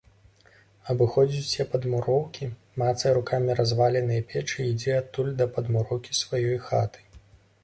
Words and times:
Абыходзіць 0.93 1.43
усе 1.47 1.65
падмуроўкі, 1.73 2.47
мацае 2.83 3.11
рукамі 3.19 3.57
разваленыя 3.61 4.25
печы 4.33 4.57
і 4.63 4.67
ідзе 4.73 4.97
адтуль 5.03 5.31
да 5.45 5.49
падмуроўкі 5.61 6.11
сваёй 6.23 6.57
хаты. 6.67 6.99